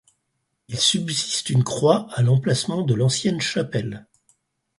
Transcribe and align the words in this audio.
Il 0.67 0.79
subsiste 0.79 1.51
une 1.51 1.63
croix 1.63 2.07
à 2.15 2.23
l'emplacement 2.23 2.81
de 2.81 2.95
l'ancienne 2.95 3.39
chapelle. 3.39 4.07